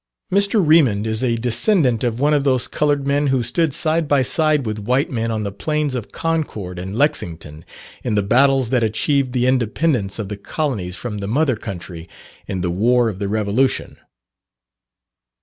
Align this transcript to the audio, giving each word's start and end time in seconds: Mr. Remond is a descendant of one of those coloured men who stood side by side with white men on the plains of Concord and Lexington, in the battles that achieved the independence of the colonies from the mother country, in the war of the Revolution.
Mr. 0.31 0.59
Remond 0.65 1.05
is 1.05 1.23
a 1.23 1.35
descendant 1.35 2.03
of 2.03 2.19
one 2.19 2.33
of 2.33 2.43
those 2.43 2.67
coloured 2.67 3.05
men 3.05 3.27
who 3.27 3.43
stood 3.43 3.71
side 3.71 4.07
by 4.07 4.23
side 4.23 4.65
with 4.65 4.79
white 4.79 5.11
men 5.11 5.29
on 5.29 5.43
the 5.43 5.51
plains 5.51 5.93
of 5.93 6.11
Concord 6.11 6.79
and 6.79 6.95
Lexington, 6.97 7.63
in 8.03 8.15
the 8.15 8.23
battles 8.23 8.71
that 8.71 8.83
achieved 8.83 9.31
the 9.31 9.45
independence 9.45 10.17
of 10.17 10.27
the 10.27 10.37
colonies 10.37 10.95
from 10.95 11.19
the 11.19 11.27
mother 11.27 11.55
country, 11.55 12.09
in 12.47 12.61
the 12.61 12.71
war 12.71 13.09
of 13.09 13.19
the 13.19 13.27
Revolution. 13.27 13.95